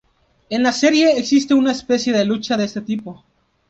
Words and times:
En 0.49 0.63
la 0.63 0.71
serie 0.71 1.15
existe 1.19 1.53
una 1.53 1.73
especie 1.73 2.11
de 2.11 2.25
lucha 2.25 2.57
de 2.57 2.65
este 2.65 2.81
tipo. 2.81 3.23